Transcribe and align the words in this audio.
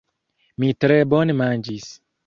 Mi 0.63 0.71
tre 0.85 0.99
bone 1.13 1.39
manĝis. 1.45 1.91